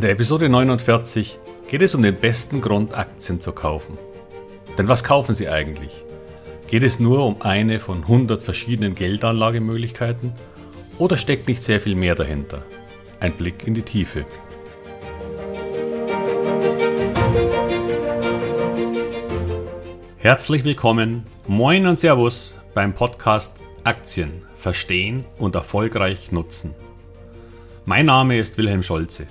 [0.00, 1.38] In der Episode 49
[1.68, 3.98] geht es um den besten Grund, Aktien zu kaufen.
[4.78, 5.90] Denn was kaufen Sie eigentlich?
[6.68, 10.32] Geht es nur um eine von 100 verschiedenen Geldanlagemöglichkeiten
[10.96, 12.62] oder steckt nicht sehr viel mehr dahinter?
[13.20, 14.24] Ein Blick in die Tiefe.
[20.16, 23.54] Herzlich willkommen, moin und Servus beim Podcast
[23.84, 26.74] Aktien verstehen und erfolgreich nutzen.
[27.84, 29.26] Mein Name ist Wilhelm Scholze.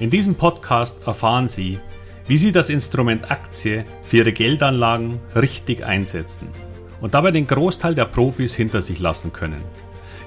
[0.00, 1.78] In diesem Podcast erfahren Sie,
[2.26, 6.48] wie Sie das Instrument Aktie für Ihre Geldanlagen richtig einsetzen
[7.02, 9.60] und dabei den Großteil der Profis hinter sich lassen können.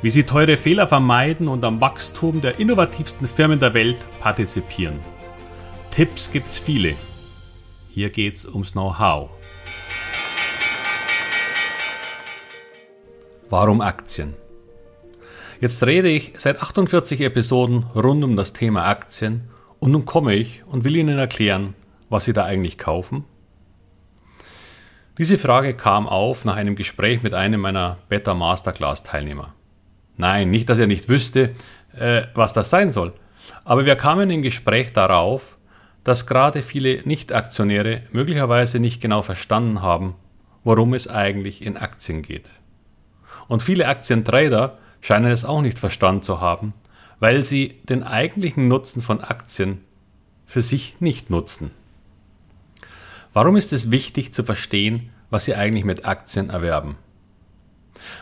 [0.04, 5.00] Wie Sie teure Fehler vermeiden und am Wachstum der innovativsten Firmen der Welt partizipieren.
[5.90, 6.94] Tipps gibt's viele.
[7.90, 9.32] Hier geht's ums Know-how.
[13.50, 14.36] Warum Aktien?
[15.60, 19.50] Jetzt rede ich seit 48 Episoden rund um das Thema Aktien
[19.84, 21.76] und nun komme ich und will Ihnen erklären,
[22.08, 23.26] was Sie da eigentlich kaufen.
[25.18, 29.54] Diese Frage kam auf nach einem Gespräch mit einem meiner Beta Masterclass Teilnehmer.
[30.16, 31.54] Nein, nicht, dass er nicht wüsste,
[32.00, 33.12] äh, was das sein soll,
[33.66, 35.58] aber wir kamen im Gespräch darauf,
[36.06, 40.16] dass gerade viele Nicht-Aktionäre möglicherweise nicht genau verstanden haben,
[40.64, 42.50] worum es eigentlich in Aktien geht.
[43.50, 46.74] Und viele Aktientrader scheinen es auch nicht verstanden zu haben,
[47.24, 49.80] weil sie den eigentlichen Nutzen von Aktien
[50.46, 51.72] für sich nicht nutzen.
[53.32, 56.98] Warum ist es wichtig zu verstehen, was Sie eigentlich mit Aktien erwerben?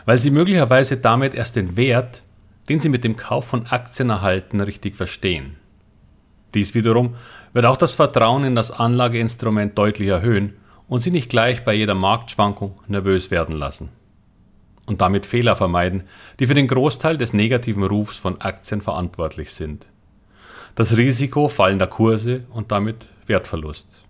[0.04, 2.22] Weil Sie möglicherweise damit erst den Wert,
[2.68, 5.56] den Sie mit dem Kauf von Aktien erhalten, richtig verstehen.
[6.54, 7.16] Dies wiederum
[7.52, 10.54] wird auch das Vertrauen in das Anlageinstrument deutlich erhöhen
[10.86, 13.88] und Sie nicht gleich bei jeder Marktschwankung nervös werden lassen
[14.86, 16.04] und damit Fehler vermeiden,
[16.38, 19.86] die für den Großteil des negativen Rufs von Aktien verantwortlich sind.
[20.74, 24.02] Das Risiko fallender Kurse und damit Wertverlust.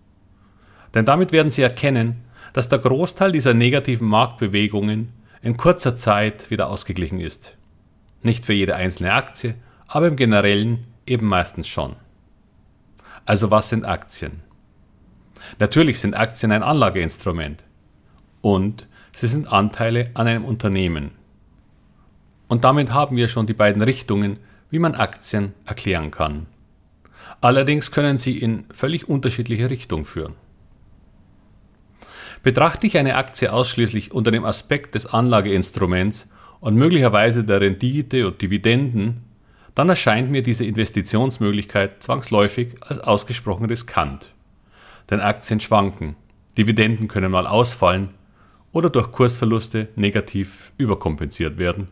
[0.95, 5.13] Denn damit werden Sie erkennen, dass der Großteil dieser negativen Marktbewegungen
[5.43, 7.57] in kurzer Zeit wieder ausgeglichen ist.
[8.23, 9.57] Nicht für jede einzelne Aktie,
[9.89, 11.97] aber im generellen eben meistens schon.
[13.25, 14.41] Also was sind Aktien?
[15.59, 17.65] Natürlich sind Aktien ein Anlageinstrument.
[18.41, 21.13] Und Sie sind Anteile an einem Unternehmen.
[22.49, 24.39] Und damit haben wir schon die beiden Richtungen,
[24.71, 26.47] wie man Aktien erklären kann.
[27.41, 30.35] Allerdings können sie in völlig unterschiedliche Richtungen führen.
[32.43, 36.29] Betrachte ich eine Aktie ausschließlich unter dem Aspekt des Anlageinstruments
[36.61, 39.25] und möglicherweise der Rendite und Dividenden,
[39.75, 44.31] dann erscheint mir diese Investitionsmöglichkeit zwangsläufig als ausgesprochen riskant.
[45.11, 46.17] Denn Aktien schwanken,
[46.59, 48.11] Dividenden können mal ausfallen
[48.73, 51.89] oder durch Kursverluste negativ überkompensiert werden,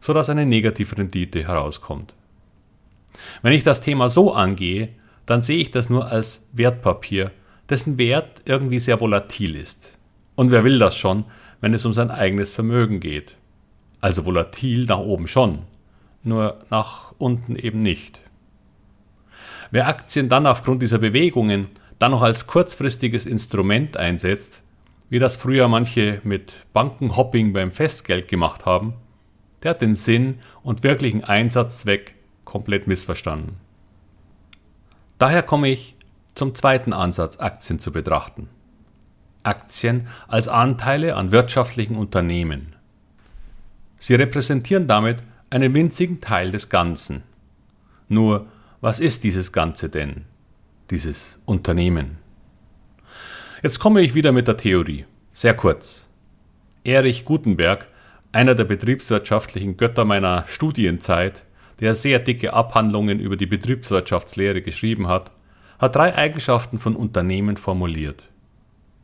[0.00, 2.14] sodass eine Negativrendite herauskommt.
[3.42, 4.88] Wenn ich das Thema so angehe,
[5.26, 7.30] dann sehe ich das nur als Wertpapier,
[7.68, 9.92] dessen Wert irgendwie sehr volatil ist.
[10.34, 11.24] Und wer will das schon,
[11.60, 13.36] wenn es um sein eigenes Vermögen geht?
[14.00, 15.60] Also volatil nach oben schon,
[16.24, 18.20] nur nach unten eben nicht.
[19.70, 21.68] Wer Aktien dann aufgrund dieser Bewegungen
[21.98, 24.62] dann noch als kurzfristiges Instrument einsetzt,
[25.12, 28.94] wie das früher manche mit Bankenhopping beim Festgeld gemacht haben,
[29.62, 32.14] der hat den Sinn und wirklichen Einsatzzweck
[32.46, 33.56] komplett missverstanden.
[35.18, 35.96] Daher komme ich
[36.34, 38.48] zum zweiten Ansatz, Aktien zu betrachten.
[39.42, 42.74] Aktien als Anteile an wirtschaftlichen Unternehmen.
[43.98, 45.18] Sie repräsentieren damit
[45.50, 47.22] einen winzigen Teil des Ganzen.
[48.08, 48.46] Nur,
[48.80, 50.24] was ist dieses Ganze denn?
[50.88, 52.21] Dieses Unternehmen?
[53.62, 55.04] Jetzt komme ich wieder mit der Theorie.
[55.32, 56.08] Sehr kurz.
[56.82, 57.86] Erich Gutenberg,
[58.32, 61.44] einer der betriebswirtschaftlichen Götter meiner Studienzeit,
[61.78, 65.30] der sehr dicke Abhandlungen über die Betriebswirtschaftslehre geschrieben hat,
[65.78, 68.26] hat drei Eigenschaften von Unternehmen formuliert.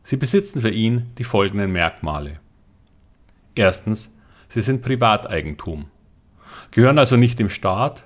[0.03, 2.41] Sie besitzen für ihn die folgenden Merkmale.
[3.55, 4.13] Erstens,
[4.49, 5.87] sie sind Privateigentum,
[6.73, 8.03] gehören also nicht dem Staat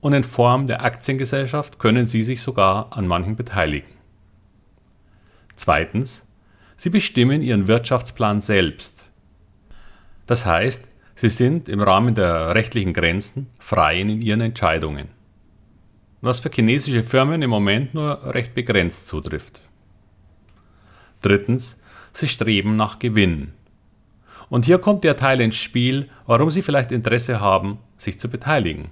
[0.00, 3.91] und in Form der Aktiengesellschaft können sie sich sogar an manchen beteiligen.
[5.56, 6.26] Zweitens,
[6.76, 9.10] sie bestimmen ihren Wirtschaftsplan selbst.
[10.26, 15.08] Das heißt, sie sind im Rahmen der rechtlichen Grenzen frei in ihren Entscheidungen.
[16.20, 19.60] Was für chinesische Firmen im Moment nur recht begrenzt zutrifft.
[21.20, 21.78] Drittens,
[22.12, 23.52] sie streben nach Gewinn.
[24.48, 28.90] Und hier kommt der Teil ins Spiel, warum sie vielleicht Interesse haben, sich zu beteiligen.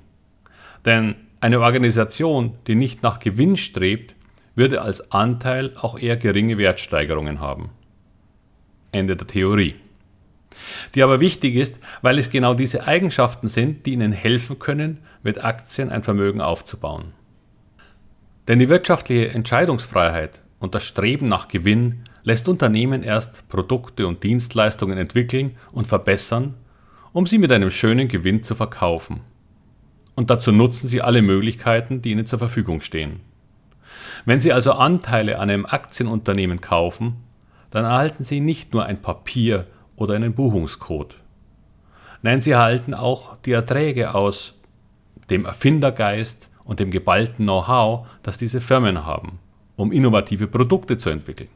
[0.84, 4.14] Denn eine Organisation, die nicht nach Gewinn strebt,
[4.54, 7.70] würde als Anteil auch eher geringe Wertsteigerungen haben.
[8.92, 9.76] Ende der Theorie.
[10.94, 15.42] Die aber wichtig ist, weil es genau diese Eigenschaften sind, die Ihnen helfen können, mit
[15.42, 17.12] Aktien ein Vermögen aufzubauen.
[18.48, 24.98] Denn die wirtschaftliche Entscheidungsfreiheit und das Streben nach Gewinn lässt Unternehmen erst Produkte und Dienstleistungen
[24.98, 26.54] entwickeln und verbessern,
[27.12, 29.20] um sie mit einem schönen Gewinn zu verkaufen.
[30.14, 33.20] Und dazu nutzen sie alle Möglichkeiten, die ihnen zur Verfügung stehen.
[34.24, 37.16] Wenn Sie also Anteile an einem Aktienunternehmen kaufen,
[37.70, 41.16] dann erhalten Sie nicht nur ein Papier oder einen Buchungscode.
[42.22, 44.60] Nein, Sie erhalten auch die Erträge aus
[45.30, 49.38] dem Erfindergeist und dem geballten Know-how, das diese Firmen haben,
[49.76, 51.48] um innovative Produkte zu entwickeln.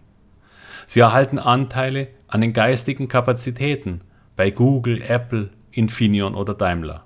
[0.87, 4.03] Sie erhalten Anteile an den geistigen Kapazitäten
[4.37, 7.05] bei Google, Apple, Infineon oder Daimler.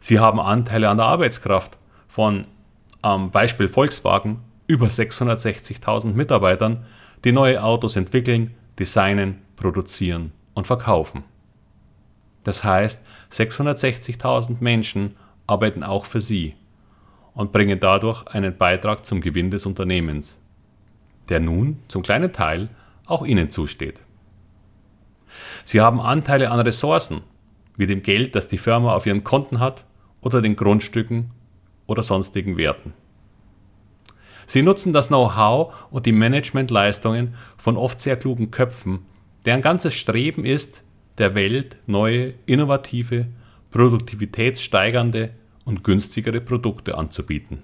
[0.00, 1.78] Sie haben Anteile an der Arbeitskraft
[2.08, 2.46] von
[3.02, 6.86] am Beispiel Volkswagen über 660.000 Mitarbeitern,
[7.24, 11.24] die neue Autos entwickeln, designen, produzieren und verkaufen.
[12.44, 15.16] Das heißt, 660.000 Menschen
[15.46, 16.54] arbeiten auch für Sie
[17.34, 20.40] und bringen dadurch einen Beitrag zum Gewinn des Unternehmens,
[21.28, 22.68] der nun zum kleinen Teil
[23.06, 24.00] auch Ihnen zusteht.
[25.64, 27.22] Sie haben Anteile an Ressourcen,
[27.76, 29.84] wie dem Geld, das die Firma auf ihren Konten hat,
[30.20, 31.30] oder den Grundstücken
[31.86, 32.94] oder sonstigen Werten.
[34.46, 39.00] Sie nutzen das Know-how und die Managementleistungen von oft sehr klugen Köpfen,
[39.44, 40.82] deren ganzes Streben ist,
[41.18, 43.26] der Welt neue, innovative,
[43.70, 45.30] produktivitätssteigernde
[45.64, 47.62] und günstigere Produkte anzubieten.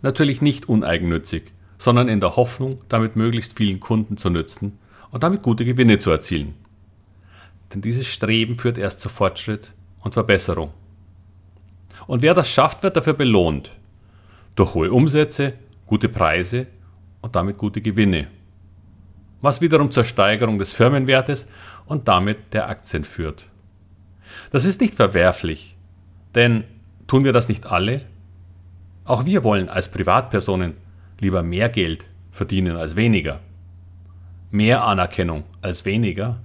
[0.00, 4.78] Natürlich nicht uneigennützig, sondern in der Hoffnung, damit möglichst vielen Kunden zu nützen
[5.10, 6.54] und damit gute Gewinne zu erzielen.
[7.72, 10.72] Denn dieses Streben führt erst zu Fortschritt und Verbesserung.
[12.06, 13.70] Und wer das schafft, wird dafür belohnt.
[14.56, 15.54] Durch hohe Umsätze,
[15.86, 16.66] gute Preise
[17.20, 18.28] und damit gute Gewinne.
[19.40, 21.48] Was wiederum zur Steigerung des Firmenwertes
[21.86, 23.44] und damit der Aktien führt.
[24.50, 25.76] Das ist nicht verwerflich,
[26.34, 26.64] denn
[27.06, 28.02] tun wir das nicht alle?
[29.04, 30.74] Auch wir wollen als Privatpersonen
[31.20, 33.40] lieber mehr Geld verdienen als weniger.
[34.50, 36.40] Mehr Anerkennung als weniger,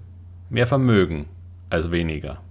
[0.50, 1.25] mehr Vermögen
[1.69, 2.42] als weniger.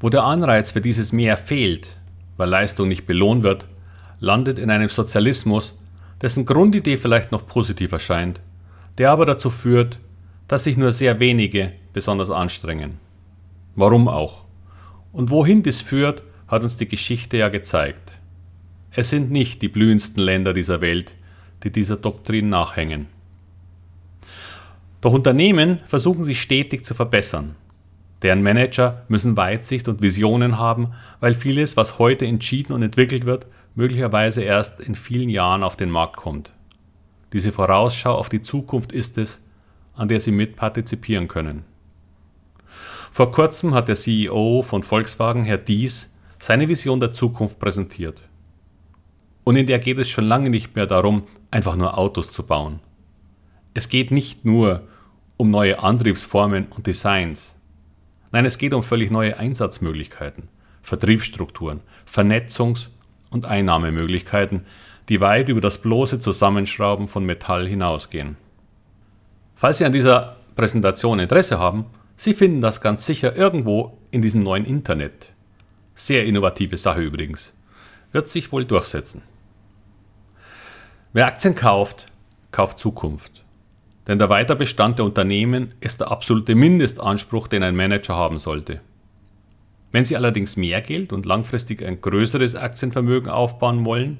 [0.00, 1.98] Wo der Anreiz für dieses Mehr fehlt,
[2.36, 3.66] weil Leistung nicht belohnt wird,
[4.20, 5.76] landet in einem Sozialismus,
[6.22, 8.40] dessen Grundidee vielleicht noch positiv erscheint,
[8.98, 9.98] der aber dazu führt,
[10.46, 12.98] dass sich nur sehr wenige besonders anstrengen.
[13.76, 14.44] Warum auch?
[15.12, 18.18] Und wohin dies führt, hat uns die Geschichte ja gezeigt.
[18.92, 21.14] Es sind nicht die blühendsten Länder dieser Welt,
[21.62, 23.06] die dieser Doktrin nachhängen.
[25.00, 27.54] Doch Unternehmen versuchen sich stetig zu verbessern.
[28.22, 33.46] Deren Manager müssen Weitsicht und Visionen haben, weil vieles, was heute entschieden und entwickelt wird,
[33.74, 36.50] möglicherweise erst in vielen Jahren auf den Markt kommt.
[37.32, 39.40] Diese Vorausschau auf die Zukunft ist es,
[39.94, 41.64] an der sie mitpartizipieren können.
[43.12, 48.22] Vor kurzem hat der CEO von Volkswagen, Herr Dies, seine Vision der Zukunft präsentiert.
[49.44, 52.80] Und in der geht es schon lange nicht mehr darum, einfach nur Autos zu bauen.
[53.74, 54.82] Es geht nicht nur
[55.36, 57.56] um neue Antriebsformen und Designs.
[58.32, 60.48] Nein, es geht um völlig neue Einsatzmöglichkeiten,
[60.82, 61.80] Vertriebsstrukturen,
[62.10, 62.90] Vernetzungs-
[63.30, 64.66] und Einnahmemöglichkeiten,
[65.08, 68.36] die weit über das bloße Zusammenschrauben von Metall hinausgehen.
[69.54, 71.86] Falls Sie an dieser Präsentation Interesse haben,
[72.16, 75.32] Sie finden das ganz sicher irgendwo in diesem neuen Internet.
[75.94, 77.54] Sehr innovative Sache übrigens.
[78.12, 79.22] Wird sich wohl durchsetzen.
[81.12, 82.06] Wer Aktien kauft,
[82.50, 83.44] kauft Zukunft.
[84.08, 88.80] Denn der Weiterbestand der Unternehmen ist der absolute Mindestanspruch, den ein Manager haben sollte.
[89.92, 94.18] Wenn Sie allerdings mehr Geld und langfristig ein größeres Aktienvermögen aufbauen wollen,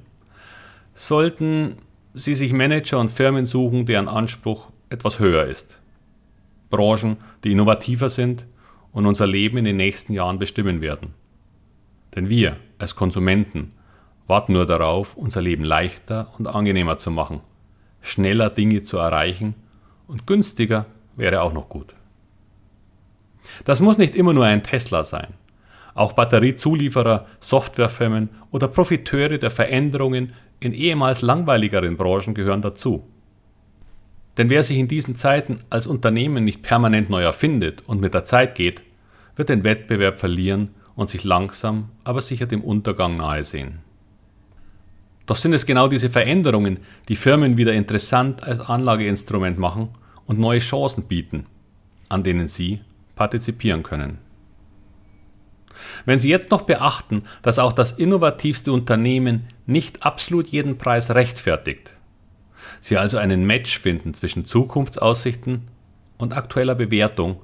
[0.95, 1.77] sollten
[2.13, 5.79] Sie sich Manager und Firmen suchen, deren Anspruch etwas höher ist.
[6.69, 8.45] Branchen, die innovativer sind
[8.93, 11.15] und unser Leben in den nächsten Jahren bestimmen werden.
[12.15, 13.73] Denn wir als Konsumenten
[14.27, 17.41] warten nur darauf, unser Leben leichter und angenehmer zu machen,
[18.03, 19.55] schneller Dinge zu erreichen
[20.09, 20.87] und günstiger
[21.17, 21.95] wäre auch noch gut.
[23.65, 25.35] Das muss nicht immer nur ein Tesla sein.
[25.95, 33.05] Auch Batteriezulieferer, Softwarefirmen oder Profiteure der Veränderungen in ehemals langweiligeren Branchen gehören dazu.
[34.37, 38.25] Denn wer sich in diesen Zeiten als Unternehmen nicht permanent neu erfindet und mit der
[38.25, 38.83] Zeit geht,
[39.35, 43.81] wird den Wettbewerb verlieren und sich langsam, aber sicher dem Untergang nahe sehen.
[45.29, 46.79] Doch sind es genau diese Veränderungen,
[47.11, 49.91] die Firmen wieder interessant als Anlageinstrument machen
[50.25, 51.45] und neue Chancen bieten,
[52.09, 52.81] an denen Sie
[53.15, 54.19] partizipieren können.
[56.07, 61.93] Wenn Sie jetzt noch beachten, dass auch das innovativste Unternehmen nicht absolut jeden Preis rechtfertigt,
[62.81, 65.69] Sie also einen Match finden zwischen Zukunftsaussichten
[66.17, 67.43] und aktueller Bewertung,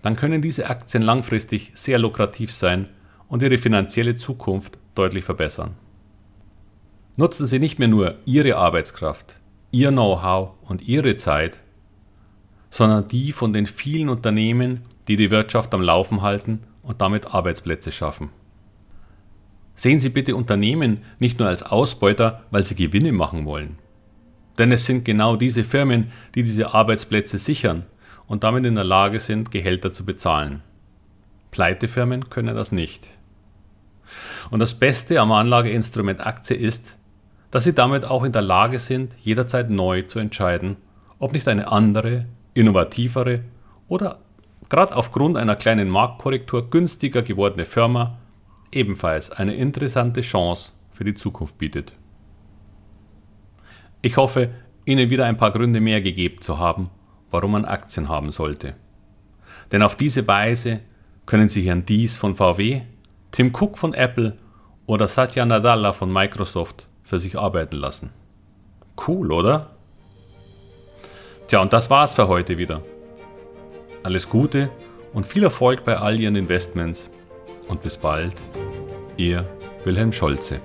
[0.00, 2.88] dann können diese Aktien langfristig sehr lukrativ sein
[3.28, 5.74] und Ihre finanzielle Zukunft deutlich verbessern.
[7.14, 9.36] Nutzen Sie nicht mehr nur Ihre Arbeitskraft,
[9.70, 11.58] Ihr Know-how und Ihre Zeit,
[12.70, 17.92] sondern die von den vielen Unternehmen, die die Wirtschaft am Laufen halten und damit Arbeitsplätze
[17.92, 18.30] schaffen.
[19.74, 23.76] Sehen Sie bitte Unternehmen nicht nur als Ausbeuter, weil sie Gewinne machen wollen.
[24.56, 27.84] Denn es sind genau diese Firmen, die diese Arbeitsplätze sichern
[28.26, 30.62] und damit in der Lage sind, Gehälter zu bezahlen.
[31.50, 33.08] Pleitefirmen können das nicht.
[34.50, 36.96] Und das Beste am Anlageinstrument Aktie ist,
[37.52, 40.78] dass sie damit auch in der Lage sind, jederzeit neu zu entscheiden,
[41.18, 43.44] ob nicht eine andere, innovativere
[43.88, 44.18] oder
[44.70, 48.18] gerade aufgrund einer kleinen Marktkorrektur günstiger gewordene Firma
[48.72, 51.92] ebenfalls eine interessante Chance für die Zukunft bietet.
[54.00, 54.48] Ich hoffe,
[54.86, 56.88] Ihnen wieder ein paar Gründe mehr gegeben zu haben,
[57.30, 58.74] warum man Aktien haben sollte.
[59.70, 60.80] Denn auf diese Weise
[61.26, 62.80] können Sie Herrn Dies von VW,
[63.30, 64.38] Tim Cook von Apple
[64.86, 68.12] oder Satya Nadella von Microsoft für sich arbeiten lassen.
[69.06, 69.70] Cool, oder?
[71.48, 72.82] Tja, und das war's für heute wieder.
[74.02, 74.70] Alles Gute
[75.12, 77.08] und viel Erfolg bei all Ihren Investments
[77.68, 78.34] und bis bald,
[79.16, 79.46] Ihr
[79.84, 80.60] Wilhelm Scholze.